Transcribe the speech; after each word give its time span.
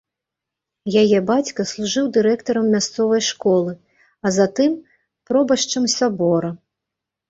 Яе 1.01 1.19
бацька 1.31 1.65
служыў 1.73 2.09
дырэктарам 2.17 2.73
мясцовай 2.77 3.21
школы, 3.29 3.71
а 4.25 4.35
затым 4.41 4.71
пробашчам 5.31 5.83
сабора. 6.03 6.49